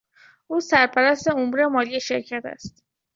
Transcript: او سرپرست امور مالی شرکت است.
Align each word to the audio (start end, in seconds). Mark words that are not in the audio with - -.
او 0.47 0.59
سرپرست 0.61 1.29
امور 1.31 1.65
مالی 1.65 1.99
شرکت 1.99 2.41
است. 2.45 2.83